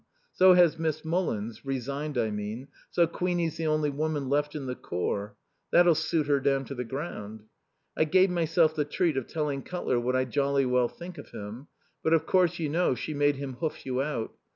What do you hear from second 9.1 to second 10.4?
of telling Cutler what I